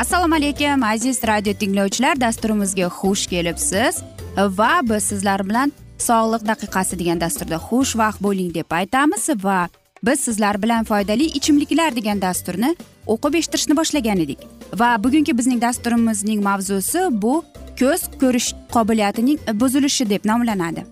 [0.00, 2.20] assalomu alaykum aziz radio tinglovchilar.
[2.20, 4.02] Dasturimizga xush kelibsiz.
[4.36, 9.28] Va biz sizlar bilan sog'liq daqiqasi degan dasturda xushvaqt bo'ling deb aytamiz.
[9.44, 9.68] Va
[10.02, 12.76] biz sizlar bilan foydali ichimliklar degan dasturni
[13.06, 14.38] o'qib eshittirishni boshlagan edik.
[14.80, 17.42] Va bugungi bizning dasturimizning mavzusi bu
[17.80, 20.86] ko'z ko'rish qobiliyatining buzilishi deb nomlanadi.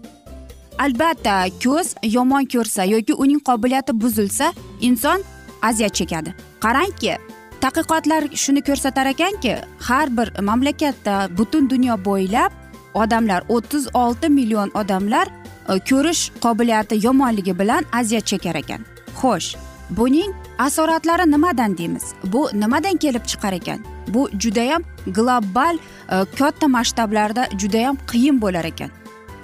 [0.79, 5.23] Albatta ko'z yomon ko'rsa yoki uning qobiliyati buzilsa inson
[5.62, 6.34] aziyat chekadi.
[6.61, 7.17] Qarangki
[7.61, 9.56] tadqiqotlar shuni ko'rsatar ekanki
[9.89, 12.53] har bir mamlakatda butun dunyo bo'ylab
[12.94, 18.81] odamlar o'ttiz olti million odamlar e, ko'rish qobiliyati yomonligi bilan aziyat chekar ekan.
[19.21, 19.56] Xo'sh
[19.91, 22.05] buning asoratlari nimadan deymiz?
[22.25, 23.84] Bu nimadan kelib chiqar ekan?
[24.09, 28.91] Bu judayam global e, katta masshtablarda judayam qiyin bo'lar ekan.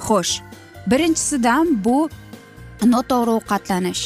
[0.06, 0.40] Xo'sh
[0.90, 2.08] birinchisidan bu
[2.92, 4.04] noto'g'ri ovqatlanish.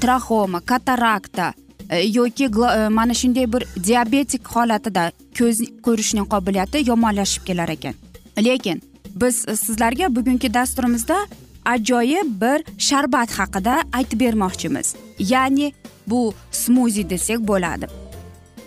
[0.00, 1.52] Traxoma katarakta
[1.90, 7.94] E, yoki e, mana shunday bir diabetik holatida ko'z ko'rishning qobiliyati yomonlashib kelar ekan.
[8.38, 8.82] Lekin
[9.14, 11.16] biz e, sizlarga bugungi dasturimizda
[11.64, 14.94] ajoyib bir sharbat haqida aytib bermoqchimiz.
[15.18, 15.72] Ya'ni
[16.06, 17.86] bu smuzi desak bo'ladi.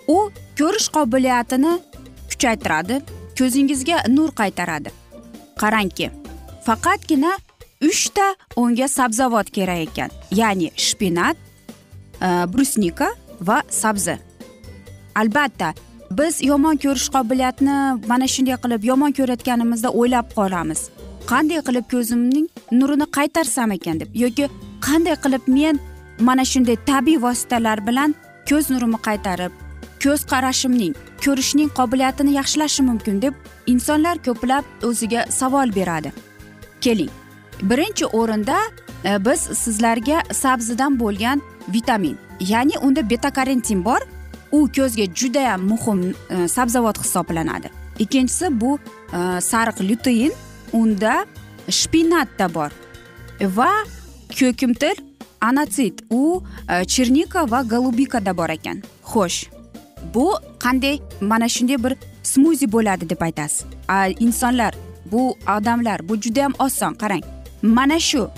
[0.07, 0.17] U
[0.59, 1.79] ko'rish qobiliyatini
[2.29, 3.01] kuchaytiradi
[3.39, 4.89] ko'zingizga nur qaytaradi.
[5.61, 6.11] Qarangki
[6.65, 7.31] faqatgina
[7.89, 11.37] uchta unga sabzavot kerak ekan ya'ni shpinat
[12.53, 13.09] brusnika
[13.47, 14.17] va sabzi
[15.21, 15.73] albatta
[16.17, 17.77] biz yomon ko'rish qobiliyatni
[18.11, 20.81] mana shunday qilib yomon ko'rayotganimizda o'ylab qolamiz
[21.31, 22.47] qanday qilib ko'zimning
[22.79, 24.45] nurini qaytarsam ekan deb yoki
[24.87, 25.79] qanday qilib men
[26.27, 28.15] mana shunday tabiiy vositalar bilan
[28.49, 29.51] ko'z nurimni qaytarib
[30.03, 30.93] ko'z qarashimning
[31.25, 33.33] ko'rishning qobiliyatini yaxshilashim mumkin deb
[33.73, 36.11] insonlar ko'plab o'ziga savol beradi
[36.85, 37.11] keling
[37.69, 38.57] birinchi o'rinda
[39.03, 43.99] Э, biz sizlarga sabzidan bo'lgan vitamin ya'ni unda betakarentin bor.
[44.51, 47.69] U ko'zga judayam muhim e, sabzavot hisoblanadi.
[47.99, 48.79] Ikkinchisi bu
[49.13, 50.31] e, sariq lutein
[50.73, 51.25] unda
[51.69, 52.69] shpinatda bor
[53.41, 53.69] va
[54.39, 54.95] ko'kimtir
[55.41, 56.03] anatsit.
[56.09, 58.83] U e, chernika va golubikada bor ekan.
[59.03, 59.49] Xo'sh
[60.13, 60.27] bu
[60.59, 63.65] qanday mana shunday bir smuzi bo'ladi deb aytasiz.
[64.19, 64.73] Insonlar
[65.11, 67.23] bu odamlar bu judayam oson qarang.
[67.61, 68.29] Mana shu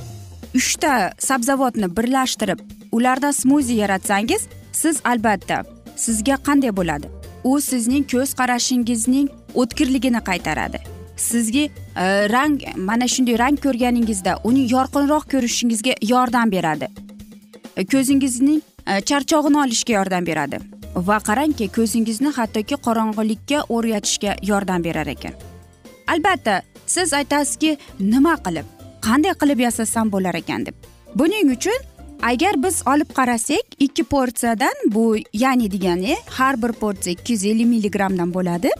[0.55, 2.59] uchta sabzavotni birlashtirib
[2.91, 5.63] ulardan smuzi yaratsangiz siz albatta
[5.95, 7.07] sizga qanday bo'ladi?
[7.43, 9.27] U sizning ko'z qarashingizning
[9.61, 10.79] o'tkirligini qaytaradi.
[11.17, 16.87] Sizga e, rang mana shunday rang ko'rganingizda uni yorqinroq ko'rishingizga yordam beradi.
[17.77, 20.59] E, ko'zingizning e, charchog'ini olishga yordam beradi
[20.95, 25.35] va qarangki ko'zingizni hattoki qorong'ulikka o'rgatishga yordam berar ekan.
[26.07, 28.74] Albatta siz aytasizki nima qilib
[29.07, 30.75] qanday qilib yasasam bo'lar ekan deb.
[31.15, 31.79] Buning uchun
[32.31, 37.67] agar biz olib qarasak ikki porsiyadan bu ya'ni degani har bir porsiya ikki yuz ellik
[37.73, 38.71] milligrammdan bo'ladi.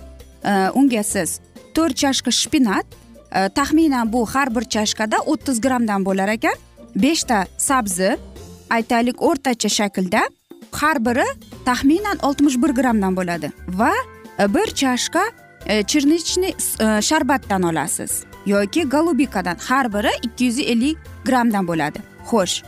[0.80, 1.40] Unga siz
[1.76, 2.86] to'rt chashka shpinat
[3.32, 6.58] e, taxminan bu har bir chashkada o'ttiz grammdan bo'lar ekan.
[6.96, 8.18] Beshta sabzi
[8.70, 10.22] aytaylik o'rtacha shaklda
[10.72, 11.26] har biri
[11.66, 13.52] taxminan oltmish bir grammdan bo'ladi.
[13.68, 13.94] Va
[14.40, 15.24] e, bir chashka
[15.66, 18.24] e, черничный e, sharbatdan olasiz.
[18.46, 22.00] Yoki golubikadan har biri ikki yuz ellik grammdan bo'ladi.
[22.30, 22.64] Xo'sh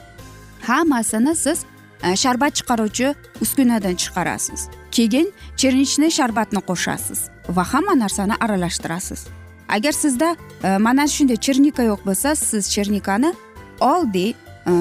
[0.62, 1.60] hammasini siz
[2.04, 4.70] e, sharbat chiqaruvchi uskunadan chiqarasiz.
[4.92, 5.28] Keyin
[5.58, 7.20] chernichniy sharbatni qo'shasiz
[7.50, 9.28] va hamma narsani aralashtirasiz.
[9.70, 13.34] Agar sizda e, mana shunday chernika yo'q bo'lsa siz chernikani
[13.80, 14.34] oddiy
[14.72, 14.74] e,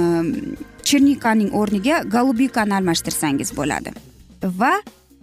[0.89, 3.91] chernikaning o'rniga golubikani almashtirsangiz bo'ladi.
[4.61, 4.75] Va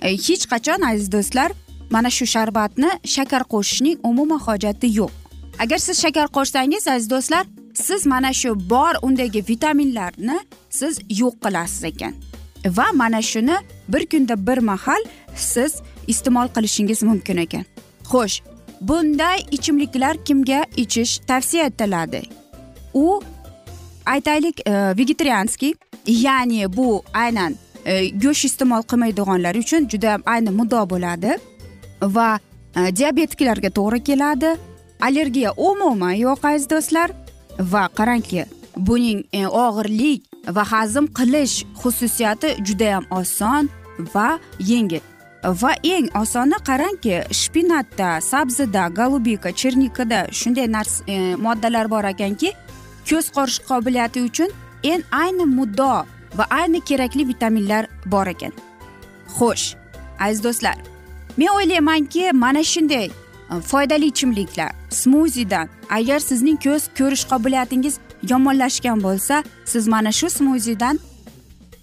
[0.01, 1.51] hech qachon aziz do'stlar
[1.89, 5.22] mana shu sharbatni shakar qo'shishning umuman hojati yo'q.
[5.63, 10.37] Agar siz shakar qo'shsangiz aziz do'stlar siz mana shu bor undagi vitaminlarni
[10.69, 12.13] siz yo'q qilasiz ekan.
[12.77, 13.57] Va mana shuni
[13.87, 15.01] bir kunda bir mahal
[15.35, 15.71] siz
[16.07, 17.65] iste'mol qilishingiz mumkin ekan.
[18.11, 18.35] Xo'sh
[18.81, 22.21] bunday ichimliklar kimga ichish tavsiya etiladi?
[22.93, 23.23] U
[24.05, 25.73] aytaylik e, vegetarianskiy
[26.07, 27.55] ya'ni bu aynan
[27.85, 31.37] e, go'sht iste'mol qilmaydiganlar uchun juda ayni muddao bo'ladi
[32.01, 32.29] va
[32.75, 34.55] e, diabetiklarga to'g'ri keladi
[35.05, 37.09] allergiya umuman yo'q aziz do'stlar.
[37.59, 38.45] Va qarangki
[38.77, 40.21] buning e, og'irlik
[40.55, 43.69] va hazm qilish xususiyati judayam oson
[44.13, 45.03] va yengil.
[45.61, 52.53] Va eng osoni qarangki shpinatda sabzida golubika chernikada shunday narsa e, moddalar bor ekanki
[53.09, 54.49] ko'z qorish qobiliyati uchun
[54.91, 56.05] eng ayni muddao
[56.37, 58.53] va ayni kerakli vitaminlar bor ekan.
[59.35, 59.75] Xo'sh
[60.19, 60.77] aziz do'stlar
[61.37, 63.09] men o'ylaymanki mana shunday
[63.53, 67.95] Э, foydali ichimliklar smuzidan agar sizning ko'z ko'rish qobiliyatingiz
[68.29, 70.99] yomonlashgan bo'lsa siz mana shu smuzidan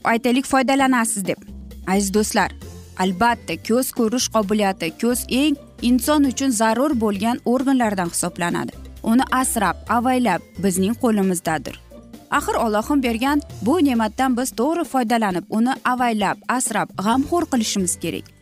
[0.04, 1.38] aytaylik foydalanasiz deb.
[1.86, 2.50] Aziz do'stlar
[2.98, 8.72] albatta ko'z ko'rish qobiliyati ko'z eng inson uchun zarur bo'lgan organlardan hisoblanadi.
[9.02, 11.80] Uni asrab avaylab bizning qo'limizdadir.
[12.30, 18.39] Axir ollohim bergan bu ne'matdan biz to'g'ri foydalanib uni avaylab asrab g'amxo'r qilishimiz kerak.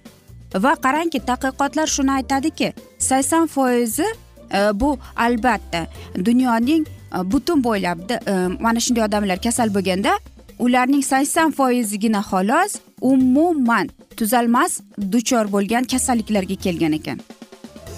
[0.55, 4.07] Va qarangki tadqiqotlar shuni aytadiki sakson foizi
[4.55, 5.87] e, bu albatta
[6.25, 8.19] dunyoning e, butun bo'ylab e,
[8.61, 10.19] mana shunday odamlar kasal bo'lganda
[10.59, 14.81] ularning sakson foizigina xolos umuman tuzalmas
[15.13, 17.19] duchor bo'lgan kasalliklarga kelgan ekan.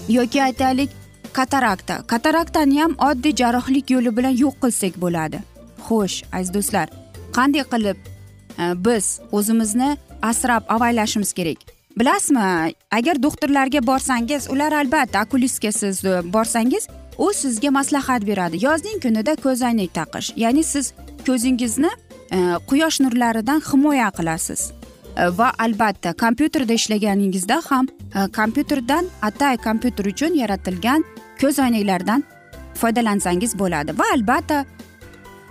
[0.09, 0.91] Yoki aytaylik
[1.33, 2.03] katarakta.
[2.07, 5.39] Kataraktani ham oddiy jarrohlik yo'li bilan yo'q qilsak bo'ladi.
[5.87, 6.89] Xo'sh aziz do'stlar
[7.37, 7.99] qanday qilib
[8.59, 11.80] e, biz o'zimizni asrab avaylashimiz kerak?
[12.01, 16.89] Bilasizmi agar doktorlarga borsangiz ular albatta okulistga siz borsangiz
[17.19, 18.65] u sizga maslahat beradi.
[18.65, 20.93] Yozning kunida ko'zoynak taqish ya'ni siz
[21.27, 21.91] ko'zingizni
[22.33, 22.39] e,
[22.69, 24.73] quyosh nurlaridan himoya qilasiz.
[25.17, 27.87] E, va albatta kompyuterda ishlaganingizda ham
[28.17, 31.05] e, kompyuterdan atay kompyuter uchun yaratilgan
[31.41, 32.25] ko'zoynaklardan
[32.81, 33.99] foydalansangiz bo'ladi.
[33.99, 34.65] Va albatta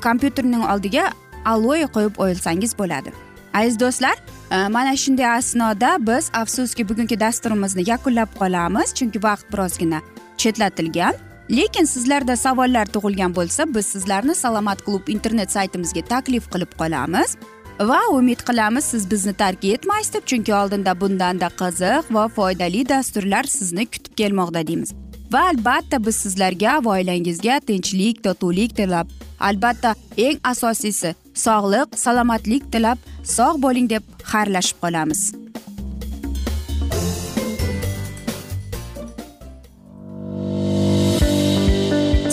[0.03, 1.11] kompyuterning oldiga
[1.45, 3.28] aloe qo'yib olsangiz bo'ladi.
[3.53, 4.17] Aziz do'stlar
[4.51, 8.93] e, mana shunday asnoda biz afsuski bugungi dasturimizni yakunlab qolamiz.
[8.93, 10.01] Chunki vaqt birozgina
[10.37, 11.13] chetlatilgan.
[11.49, 17.37] Lekin sizlarda savollar tug'ilgan bo'lsa biz sizlarni salomat klub internet saytimizga taklif qilib qolamiz.
[17.79, 23.43] Va umid qilamiz siz bizni tark etmaysiz deb chunki oldinda bundanda qiziq va foydali dasturlar
[23.43, 24.91] sizni kutib kelmoqda deymiz.
[25.33, 29.07] Va albatta biz sizlarga va oilangizga tinchlik totuvlik tilab.
[29.39, 32.97] Albatta eng asosiysi sog'lik salomatlik tilab
[33.35, 35.21] sog' bo'ling deb xayrlashib qolamiz.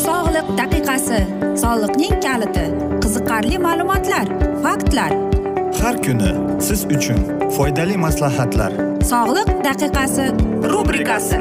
[0.07, 1.21] Sog'liq daqiqasi
[1.63, 2.67] soliqning kaliti
[3.03, 4.27] qiziqarli ma'lumotlar
[4.65, 5.13] faktlar.
[5.81, 6.33] Har kuni
[6.67, 7.21] siz uchun
[7.57, 8.73] foydali maslahatlar.
[9.13, 10.27] Sog'liq daqiqasi
[10.73, 11.41] rubrikasi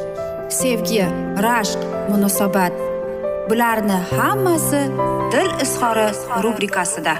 [0.51, 1.05] sevgi
[1.45, 1.79] rashq
[2.09, 2.73] munosabat.
[3.49, 4.81] Bularni hammasi
[5.31, 6.07] dil izhori
[6.43, 7.13] rubrikasida.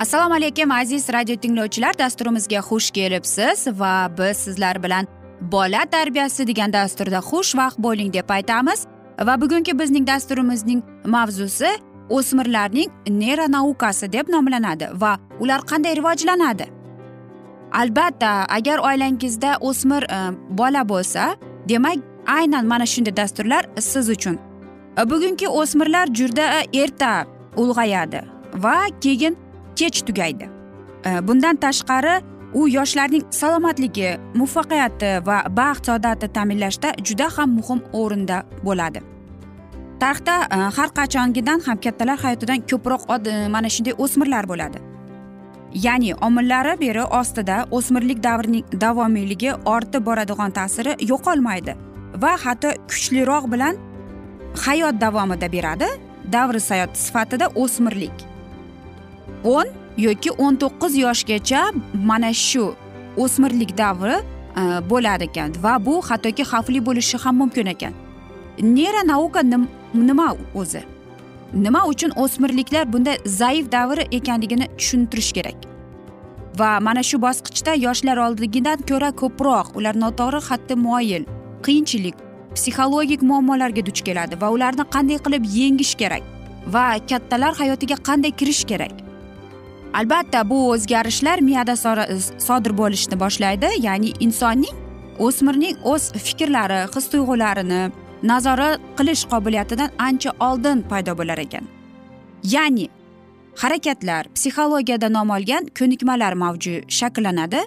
[0.00, 1.98] Assalomu alaykum aziz radio tinglovchilar.
[1.98, 5.06] Dasturimizga xush kelibsiz va biz sizlar bilan
[5.40, 8.86] bola tarbiyasi degan dasturda xushvaqt bo'ling deb aytamiz.
[9.20, 11.70] Va bugungi bizning dasturimizning mavzusi
[12.10, 16.75] o'smirlarning neyronaukasi deb nomlanadi va ular qanday rivojlanadi?
[17.72, 20.18] Albatta agar oilangizda o'smir e,
[20.50, 21.36] bola bo'lsa
[21.68, 24.38] demak aynan mana shunday dasturlar siz uchun.
[24.98, 28.22] E, bugungi o'smirlar juda e, erta ulg'ayadi
[28.54, 29.36] va keyin
[29.76, 30.48] kech tugaydi.
[31.22, 32.22] Bundan tashqari
[32.54, 39.00] u yoshlarning salomatligi muvaffaqiyati va baxt saodati ta'minlashda juda ham muhim o'rinda bo'ladi.
[40.00, 40.34] Tarixda
[40.76, 43.02] har qachongidan ham kattalar hayotidan ko'proq
[43.54, 44.85] mana shunday o'smirlar bo'ladi.
[45.74, 51.76] Ya'ni omillari beri ostida o'smirlik davrining davomiyligi ortib boradigan ta'siri yo'qolmaydi
[52.22, 53.76] va hatto kuchliroq bilan
[54.64, 55.88] hayot davomida beradi.
[56.32, 58.16] Davri sayot sifatida o'smirlik.
[59.44, 61.60] o'n yoki o'n to'qqiz yoshgacha
[62.10, 62.64] mana shu
[63.22, 67.94] o'smirlik davri e, bo'lar ekan va bu hattoki xavfli bo'lishi ham mumkin ekan.
[68.76, 69.42] Neyronauka
[69.94, 70.82] nima o'zi?
[71.54, 75.56] Nima uchun o'smirliklar bunday zaif davr ekanligini tushuntirish kerak.
[76.58, 81.26] Va mana shu bosqichda yoshlar oldigidan ko'ra ko'proq ular noto'g'ri xatti moyil
[81.66, 82.16] qiyinchilik
[82.54, 86.24] psixologik muammolarga duch keladi va ularni qanday qilib yengish kerak
[86.74, 88.94] va kattalar hayotiga qanday kirish kerak?
[89.98, 91.76] Albatta bu o'zgarishlar miyada
[92.46, 94.76] sodir bo'lishni boshlaydi ya'ni insonning
[95.26, 97.82] o'smirning o'z fikrlari his tuyg'ularini
[98.22, 101.64] nazorat qilish qobiliyatidan ancha oldin paydo bo'lar ekan.
[102.42, 102.88] Ya'ni
[103.62, 107.60] harakatlar psixologiyada nom olgan ko'nikmalar mavjud shakllanadi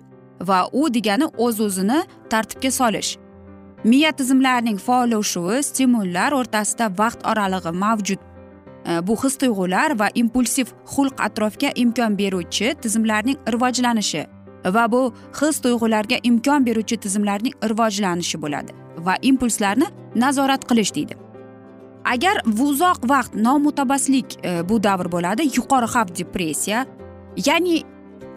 [0.49, 3.17] va u degani o'z o'zini tartibga solish.
[3.83, 8.19] Miya tizimlarining faollashuvi stimullar o'rtasida vaqt oralig'i mavjud.
[8.89, 14.25] E, bu his tuyg'ular va impulsiv xulq atrofga imkon beruvchi tizimlarning rivojlanishi
[14.75, 15.01] va bu
[15.39, 18.78] his tuyg'ularga imkon beruvchi tizimlarning rivojlanishi bo'ladi.
[19.05, 21.17] Va impulslarni nazorat qilish deydi.
[22.05, 26.85] Agar uzoq vaqt nomutabaslik e, bu davr bo'ladi yuqori xavf depressiya
[27.47, 27.83] ya'ni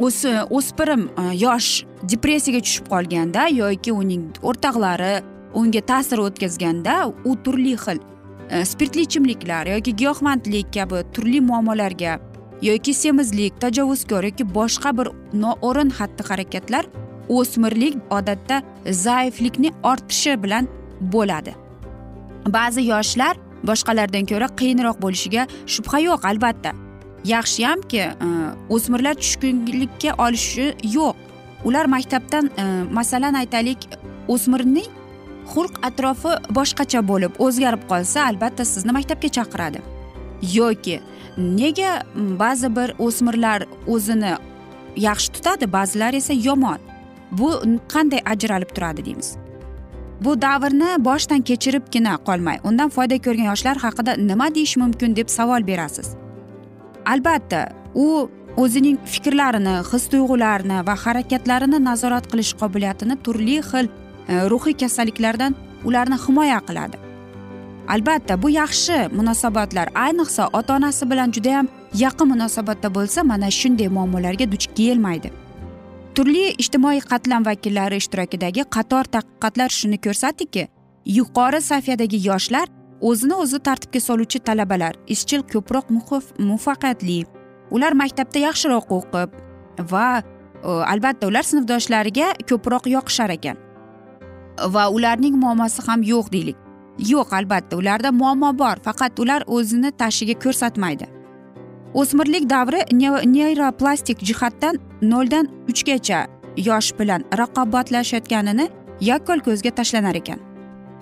[0.01, 5.23] o'spirim e, yosh depressiyaga tushib qolganda yoki uning o'rtoqlari
[5.55, 8.03] unga ta'sir o'tkazganda u turli xil
[8.51, 12.19] e, spirtli ichimliklar yoki giyohvandlik kabi turli muammolarga
[12.63, 15.09] yoki semizlik tajovuzkor yoki boshqa bir
[15.45, 16.85] noo'rin xatti harakatlar
[17.29, 20.69] o'smirlik odatda zaiflikni ortishi bilan
[21.01, 21.55] bo'ladi.
[22.47, 26.73] Ba'zi yoshlar boshqalardan ko'ra qiyinroq bo'lishiga shubha yo'q albatta.
[27.25, 28.29] Yaxshiyamki e,
[28.75, 31.15] o'smirlar tushkunlikka olishi yo'q.
[31.65, 32.65] Ular maktabdan e,
[32.99, 33.79] masalan aytaylik
[34.29, 34.91] o'smirning
[35.53, 39.83] xulq atrofi boshqacha bo'lib o'zgarib qolsa albatta sizni maktabga chaqiradi.
[40.59, 41.01] Yoki
[41.39, 41.93] nega
[42.43, 44.35] ba'zi bir o'smirlar o'zini
[44.97, 46.92] yaxshi tutadi ba'zilar esa yomon.
[47.39, 47.49] Bu
[47.93, 49.37] qanday ajralib turadi deymiz.
[50.25, 55.67] Bu davrni boshdan kechiribgina qolmay undan foyda ko'rgan yoshlar haqida nima deyish mumkin deb savol
[55.67, 56.09] berasiz.
[57.07, 63.87] Albatta u o'zining fikrlarini his tuyg'ularini va harakatlarini nazorat qilish qobiliyatini turli xil
[64.29, 66.97] e, ruhiy kasalliklardan ularni himoya qiladi.
[67.89, 71.69] Albatta bu yaxshi munosabatlar ayniqsa ota onasi bilan judayam
[72.05, 75.42] yaqin munosabatda bo'lsa mana shunday muammolarga duch kelmaydi.
[76.17, 80.65] Turli ijtimoiy qatlam vakillari ishtirokidagi qator tadqiqotlar shuni ko'rsatdiki
[81.19, 82.67] yuqori safiyadagi yoshlar
[83.11, 87.19] o'zini o'zi tartibga soluvchi talabalar izchil ko'proq muvaffaqiyatli
[87.77, 89.39] ular maktabda yaxshiroq o'qib
[89.93, 90.23] va e,
[90.93, 93.57] albatta ular sinfdoshlariga ko'proq yoqishar ekan.
[94.75, 96.59] Va ularning muammosi ham yo'q deylik.
[97.13, 101.09] Yo'q albatta ularda muammo bor faqat ular o'zini tashiga ko'rsatmaydi.
[101.95, 102.81] O'smirlik davri
[103.33, 108.69] neyroplastik jihatdan noldan uchgacha yosh bilan raqobatlashayotganini
[109.01, 110.41] yakkol ko'zga tashlanar ekan.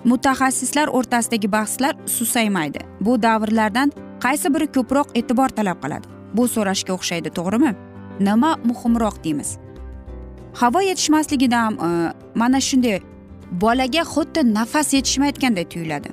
[0.05, 2.79] Mutaxassislar o'rtasidagi bahslar susaymaydi.
[3.01, 3.91] Bu davrlardan
[4.23, 6.07] qaysi biri ko'proq e'tibor talab qiladi?
[6.33, 7.71] Bu so'rashga o'xshaydi to'g'rimi?
[8.19, 9.57] Nima muhimroq deymiz.
[10.53, 11.89] Havo yetishmasligidan e,
[12.35, 12.99] mana shunday
[13.51, 16.09] bolaga xuddi nafas yetishmayotganday tuyuladi.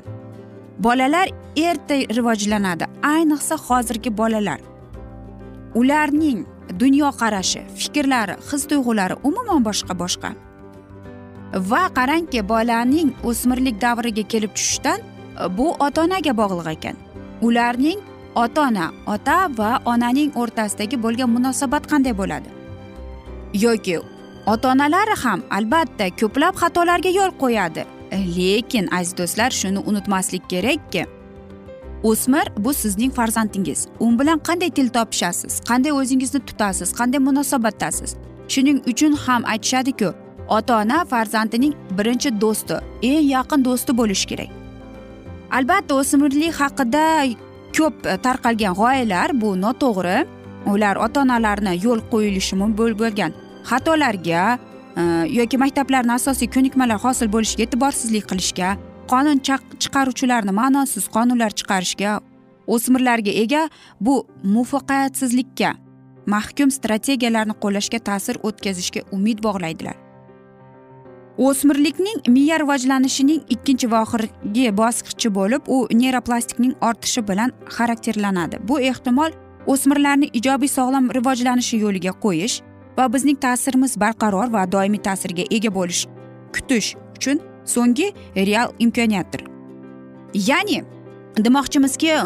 [0.78, 2.84] Bolalar erta rivojlanadi.
[3.02, 4.60] Ayniqsa hozirgi bolalar.
[5.74, 6.46] Ularning
[6.80, 10.30] dunyoqarashi fikrlari his tuyg'ulari umuman boshqa boshqa.
[11.70, 16.96] Va qarangki bolaning o'smirlik davriga kelib tushishidan e, bu ota onaga bog'liq ekan.
[17.42, 18.00] Ularning
[18.34, 22.48] ota ona ota va onaning o'rtasidagi bo'lgan munosabat qanday bo'ladi?
[23.64, 23.98] Yoki
[24.46, 27.97] ota onalari ham albatta ko'plab xatolarga yo'l qo'yadi.
[28.12, 31.06] Lekin aziz do'stlar shuni unutmaslik kerakki
[32.02, 33.88] o'smir bu sizning farzandingiz.
[34.00, 38.16] U bilan qanday til topishasiz qanday o'zingizni tutasiz qanday munosabatdasiz?
[38.48, 40.14] Shuning uchun ham aytishadiku
[40.48, 44.50] ota ona farzandining birinchi do'sti eng yaqin do'sti bo'lishi kerak.
[45.50, 47.04] Albatta o'smirlik haqida
[47.76, 50.18] ko'p tarqalgan g'oyalar bu noto'g'ri.
[50.72, 52.54] Ular ota onalarni yo'l qo'yilishi
[53.00, 53.32] bo'lgan
[53.70, 54.42] xatolarga
[54.98, 58.70] Э, yoki maktablarni asosiy ko'nikmalar hosil bo'lishiga e'tiborsizlik qilishga
[59.12, 62.16] qonun chiqaruvchilarni ma'nosiz qonunlar chiqarishga
[62.74, 63.60] o'smirlarga ega
[64.06, 64.14] bu
[64.54, 65.70] muvaffaqiyatsizlikka
[66.34, 69.96] mahkum strategiyalarni qo'llashga ta'sir o'tkazishga umid bog'laydilar.
[71.48, 78.58] O'smirlikning miya rivojlanishining ikkinchi va oxirgi bosqichi bo'lib u neyroplastikning ortishi bilan xarakterlanadi.
[78.68, 79.30] Bu ehtimol
[79.72, 82.58] o'smirlarni ijobiy sog'lom rivojlanishi yo'liga qo'yish
[82.98, 86.06] va bizning ta'sirimiz barqaror va doimiy ta'sirga ega bo'lish
[86.54, 87.42] kutish uchun
[87.74, 89.42] so'nggi real imkoniyatdir.
[90.34, 90.84] Ya'ni
[91.46, 92.22] demoqchimizki e,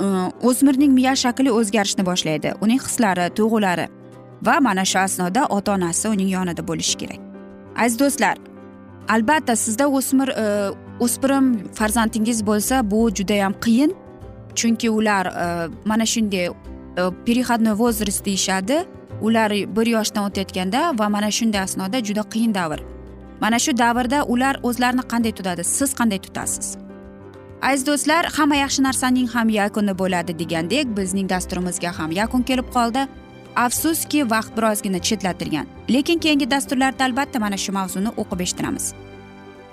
[0.49, 2.55] o'smirning miya shakli o'zgarishni boshlaydi.
[2.65, 3.87] Uning hislari tuyg'ulari
[4.47, 7.21] va mana shu asnoda ota onasi uning yonida bo'lishi kerak.
[7.77, 8.37] Aziz do'stlar
[9.09, 10.47] albatta sizda o'smir e,
[11.05, 11.47] o'spirim
[11.79, 13.93] farzandingiz bo'lsa bu judayam qiyin.
[14.55, 16.49] Chunki ular e, mana shunday
[17.27, 18.85] переходной возраст deyishadi.
[19.27, 22.81] Ular bir yoshdan o'tayotganda va mana shunday asnoda juda qiyin davr.
[23.41, 25.65] Mana shu davrda ular o'zlarini qanday tutadi?
[25.65, 26.77] Siz qanday tutasiz?
[27.63, 33.03] Aziz do'stlar hamma yaxshi narsaning ham yakuni bo'ladi degandek bizning dasturimizga ham yakun kelib qoldi.
[33.57, 35.67] Afsuski vaqt birozgina chetlatilgan.
[35.95, 38.87] Lekin keyingi dasturlarda albatta mana shu mavzuni o'qib eshittiramiz.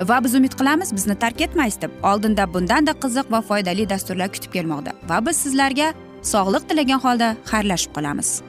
[0.09, 1.91] Va biz umid qilamiz bizni tark etmaysiz deb.
[2.03, 4.91] Oldinda bundanda qiziq va foydali dasturlar kutib kelmoqda.
[5.09, 5.87] Va biz sizlarga
[6.33, 8.48] sog'liq tilagan holda xayrlashib qolamiz.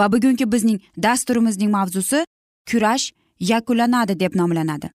[0.00, 2.24] Va bugungi bizning dasturimizning mavzusi
[2.70, 3.06] kurash
[3.52, 4.90] yakunlanadi deb nomlanadi.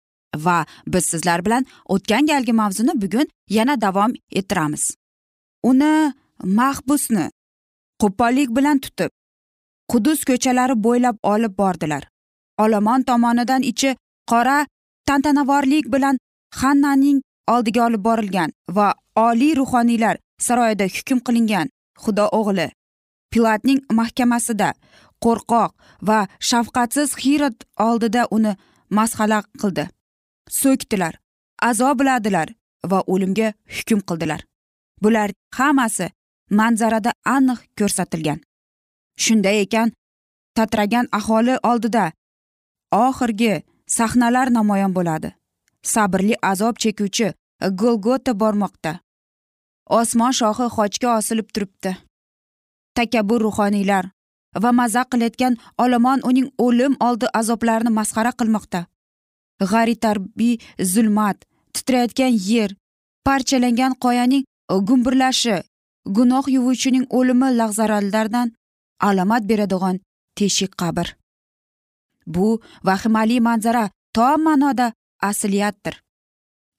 [0.44, 4.84] Va biz sizlar bilan o'tgan galgi mavzuni bugun yana davom ettiramiz.
[5.70, 6.12] Uni
[6.58, 7.26] mahbusni
[8.02, 9.10] qo'pollik bilan tutib
[9.92, 12.02] qudus ko'chalari bo'ylab olib bordilar.
[12.62, 13.90] Olomon tomonidan ichi
[14.30, 14.58] qora
[15.08, 16.18] tantanavorlik bilan
[16.60, 17.18] xannaning
[17.54, 18.88] oldiga olib borilgan va
[19.26, 21.66] oliy ruhoniylar saroyida hukm qilingan
[22.04, 22.68] xudo o'g'li
[23.32, 24.68] pilatning mahkamasida
[25.24, 25.70] qo'rqoq
[26.08, 26.18] va
[26.50, 27.56] shafqatsiz xirot
[27.88, 28.52] oldida uni
[28.98, 29.84] masxala qildi.
[30.60, 31.14] So'kdilar
[31.70, 32.48] azobladilar
[32.90, 34.40] va o'limga hukm qildilar.
[35.02, 36.06] Bular hammasi
[36.58, 38.38] manzarada aniq ko'rsatilgan.
[39.22, 39.88] Shunday ekan
[40.56, 42.04] tatragan aholi oldida
[43.06, 43.52] oxirgi
[43.96, 45.30] sahnalar namoyon bo'ladi.
[45.92, 47.28] Sabrli azob chekuvchi
[47.80, 48.92] golgota bormoqda.
[49.98, 51.92] Osmon shohi xochga osilib turibdi.
[52.96, 54.04] Takabbur ruhoniylar
[54.62, 58.80] va mazaq qilayotgan olomon uning o'lim oldi azoblarini masxara qilmoqda.
[59.70, 60.54] G'aritarbiy
[60.92, 61.38] zulmat
[61.74, 62.70] titrayotgan yer
[63.26, 64.44] parchalangan qoyaning
[64.88, 65.56] gumburlashi
[66.16, 68.48] gunoh yuvuvchining o'limi lahzarallardan
[69.08, 70.00] alomat beradigan
[70.36, 71.06] teshik qabr.
[72.26, 74.92] Bu vahimali manzara to ma'noda
[75.28, 75.94] asliyatdir.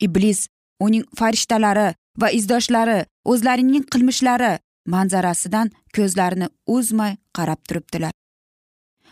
[0.05, 0.47] Iblis
[0.79, 2.99] uning farishtalari va izdoshlari
[3.31, 4.51] o'zlarining qilmishlari
[4.93, 8.11] manzarasidan ko'zlarini uzmay qarab turibdilar.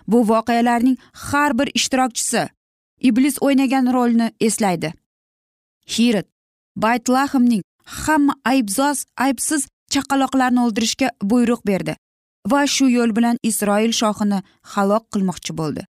[0.07, 2.49] Bu voqealarning har bir ishtirokchisi
[2.99, 4.93] iblis o'ynagan rolni eslaydi.
[5.93, 6.27] Hirit
[6.75, 11.95] baytlahimning hamma aybzoz aybsiz chaqaloqlarni o'ldirishga buyruq berdi
[12.51, 14.39] va shu yo'l bilan isroil shohini
[14.73, 15.85] halok qilmoqchi bo'ldi.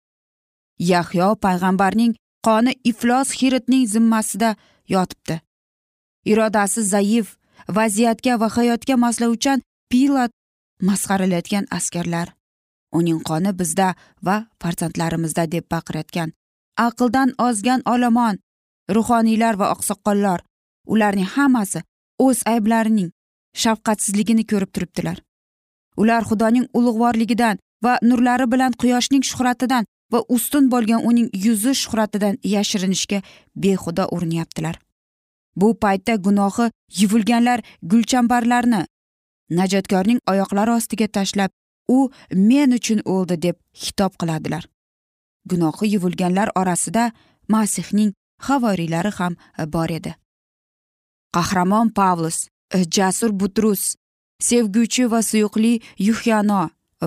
[0.78, 2.12] Yahyo payg'ambarning
[2.46, 4.50] qoni iflos hiritning zimmasida
[4.94, 5.40] yotibdi.
[6.30, 7.36] Irodasi zaif
[7.78, 10.30] vaziyatga va hayotga moslovchan pilat
[10.82, 12.28] masxaralayotgan askarlar.
[12.92, 13.94] Uning qoni bizda
[14.26, 16.32] va farzandlarimizda deb baqirayotgan
[16.76, 18.38] aqldan ozgan olomon
[18.94, 20.40] ruhoniylar va oqsoqollar.
[20.86, 21.82] Ularning hammasi
[22.18, 23.10] o'z ayblarining
[23.62, 25.18] shafqatsizligini ko'rib turibdilar.
[25.96, 33.22] Ular xudoning ulug'vorligidan va nurlari bilan quyoshning shuhratidan va ustun bo'lgan uning yuzi shuhratidan yashirinishga
[33.62, 34.76] behuda urinyaptilar.
[35.60, 38.86] Bu paytda gunohi yuvilganlar gulchambarlarni
[39.50, 41.50] najotkorning oyoqlari ostiga tashlab
[41.88, 41.98] u
[42.50, 44.64] men uchun o'ldi deb xitob qiladilar.
[45.50, 47.12] Gunohi yuvilganlar orasida
[47.48, 48.12] masihning
[48.46, 50.14] havoriylari ham e, bor edi.
[51.34, 53.94] Qahramon pavlus e, jasur butrus
[54.42, 56.62] sevguvchi va suyuqli yuhyano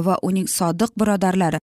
[0.06, 1.60] va uning sodiq birodarlari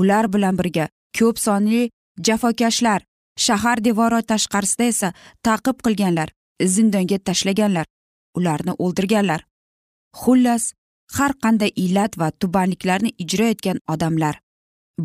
[0.00, 1.90] ular bilan birga ko'p sonli
[2.26, 3.00] jafokashlar
[3.46, 5.12] shahar devori tashqarisida esa
[5.46, 6.28] taqib qilganlar
[6.74, 7.86] zindonga tashlaganlar
[8.38, 9.40] ularni o'ldirganlar.
[10.22, 10.72] Xullas
[11.16, 14.40] har qanday illat va tubanliklarni ijro etgan odamlar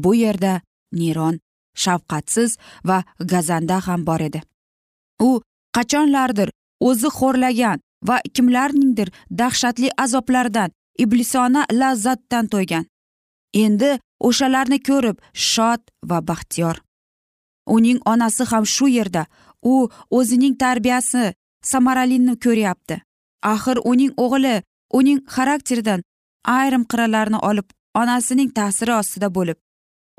[0.04, 1.40] bu yerda neron
[1.84, 2.58] shafqatsiz
[2.90, 4.42] va gazanda ham bor edi.
[5.28, 5.42] U
[5.76, 6.50] qachonlardir
[6.88, 10.70] o'zi xo'rlagan va kimlarningdir dahshatli azoblardan
[11.04, 12.86] iblisona lazzatdan to'ygan.
[13.64, 13.92] Endi
[14.28, 16.76] o'shalarni ko'rib shod va baxtiyor.
[17.76, 19.26] Uning onasi ham shu yerda
[19.72, 19.74] u
[20.18, 21.34] o'zining tarbiyasi
[21.72, 22.96] samaralini ko'ryapti.
[23.54, 24.56] Axir uning o'g'li
[24.94, 26.02] uning xarakteridan
[26.60, 27.68] ayrim qirralarni olib
[28.02, 29.58] onasining ta'siri ostida bo'lib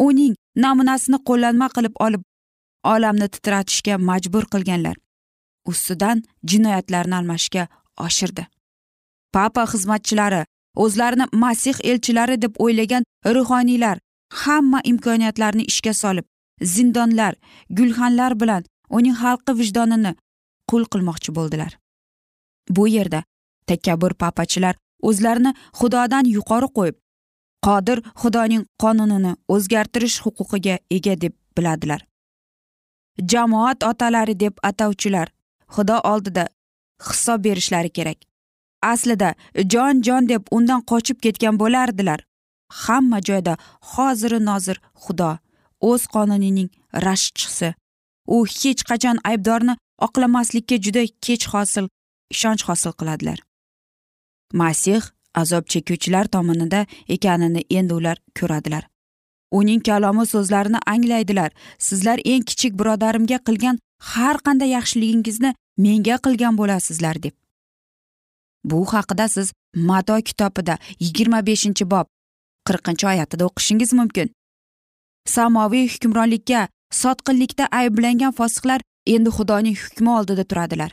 [0.08, 2.22] uning namunasini qo'llanma qilib olib
[2.94, 4.96] olamni titratishga majbur qilganlar.
[5.70, 7.66] Ustidan jinoyatlarni almashga
[8.06, 8.46] oshirdi.
[9.32, 10.42] Papa xizmatchilari
[10.84, 13.98] o'zlarini masih elchilari deb o'ylagan ruhoniylar
[14.42, 16.26] hamma imkoniyatlarni ishga solib
[16.74, 17.34] zindonlar
[17.78, 18.62] gulxanlar bilan
[18.98, 20.12] uning xalqi vijdonini
[20.70, 21.72] qul qilmoqchi bo'ldilar.
[22.76, 23.22] Bu yerda
[23.70, 24.74] takabbur papachilar
[25.08, 26.96] o'zlarini xudodan yuqori qo'yib
[27.66, 32.00] qodir xudoning qonunini o'zgartirish huquqiga ega deb biladilar.
[33.32, 35.28] Jamoat otalari deb atovchilar
[35.74, 36.44] xudo oldida
[37.08, 38.18] hisob berishlari kerak.
[38.92, 39.34] Aslida
[39.72, 42.20] jon jon deb undan qochib ketgan bo'lardilar.
[42.82, 43.56] Hamma joyda
[43.92, 45.30] hoziru nozir xudo
[45.90, 46.70] o'z qonunining
[47.06, 47.74] rashkchisi
[48.34, 49.74] u hech qachon aybdorni
[50.06, 51.88] oqlamaslikka juda kech hosil
[52.34, 53.38] ishonch hosil qiladilar.
[54.52, 55.02] Masih
[55.34, 58.88] azob chekuvchilar tomonida ekanini endi ular ko'radilar.
[59.52, 61.50] Uning kalomi so'zlarini anglaydilar.
[61.78, 63.78] Sizlar eng kichik birodarimga qilgan
[64.12, 67.34] har qanday yaxshiligingizni menga qilgan bo'lasizlar deb.
[68.64, 72.06] Bu haqida siz mato kitobida yigirma beshinchi bob
[72.68, 74.28] qirqinchi oyatida o'qishingiz mumkin.
[75.34, 76.68] Samoviy hukmronlikka
[77.02, 78.80] sotqinlikda ayblangan fosiqlar
[79.14, 80.90] endi xudoning hukmi oldida turadilar.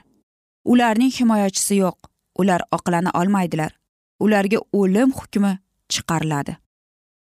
[0.65, 2.12] Ularning himoyachisi yo'q.
[2.39, 3.71] Ular oqlana olmaydilar.
[4.19, 5.57] Ularga o'lim hukmi
[5.89, 6.57] chiqariladi.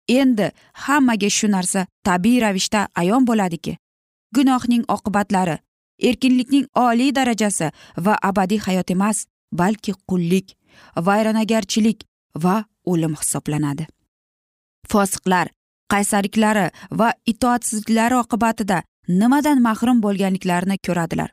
[0.09, 3.77] Endi hammaga shu narsa tabiiy ravishda ayon bo'ladiki.
[4.35, 5.59] Gunohning oqibatlari
[6.09, 7.71] erkinlikning oliy darajasi
[8.05, 10.57] va abadiy hayot emas balki qullik
[11.09, 12.05] vayronagarchilik
[12.45, 13.87] va o'lim hisoblanadi.
[14.93, 15.53] Fosiqlar
[15.93, 16.67] qaysarliklari
[17.01, 18.83] va itoatsizliklari oqibatida
[19.21, 21.31] nimadan mahrum bo'lganliklarini ko'radilar.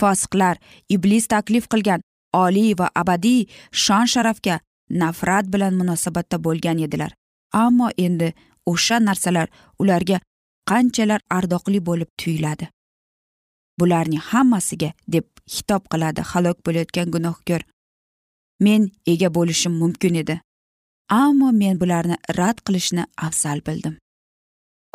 [0.00, 0.56] Fosiqlar
[0.88, 4.60] iblis taklif qilgan oliy va abadiy shon sharafga
[4.90, 7.12] nafrat bilan munosabatda bo'lgan edilar.
[7.52, 8.32] Ammo endi
[8.66, 10.20] o'sha narsalar ularga
[10.70, 12.68] qanchalar ardoqli bo'lib tuyuladi?
[13.80, 17.62] Bularning hammasiga deb xitob qiladi halok bo'layotgan gunohkor.
[18.60, 20.40] Men ega bo'lishim mumkin edi.
[21.10, 23.98] Ammo men bularni rad qilishni afzal bildim.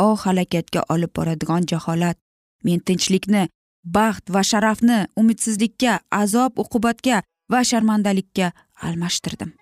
[0.05, 2.17] O halokatga olib boradigan jaholat
[2.63, 3.43] men tinchlikni
[3.83, 9.53] baxt va sharafni umidsizlikka azob uqubatga va sharmandalikka almashtirdim.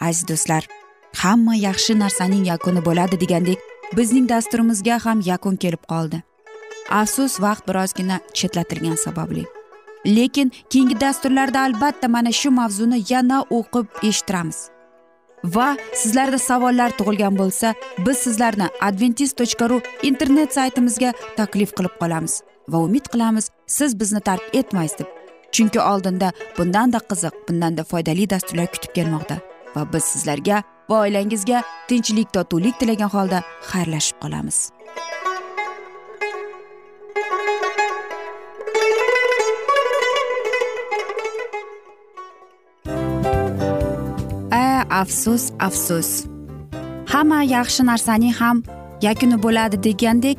[0.00, 0.66] Aziz do'stlar
[1.22, 3.58] hamma yaxshi narsaning yakuni bo'ladi degandek
[3.96, 6.22] bizning dasturimizga ham yakun kelib qoldi.
[6.90, 9.44] Afsus vaqt birozgina chetlatilgani sababli.
[10.06, 14.58] Lekin keyingi dasturlarda albatta mana shu mavzuni yana o'qib eshittiramiz.
[15.44, 15.68] Va
[16.00, 17.74] sizlarda savollar tug'ilgan bo'lsa
[18.06, 22.42] biz sizlarni adventis tochka ru internet saytimizga taklif qilib qolamiz.
[22.68, 25.06] Va umid qilamiz siz bizni tark etmaysiz deb.
[25.52, 29.36] Chunki oldinda bundanda qiziq bundanda foydali dasturlar kutib kelmoqda
[29.74, 34.58] va biz sizlarga va oilangizga tinchlik totuvlik tilagan holda xayrlashib qolamiz.
[44.50, 46.10] A afsus afsus.
[47.12, 48.62] Hamma yaxshi narsaning ham
[49.02, 50.38] yakuni bo'ladi degandek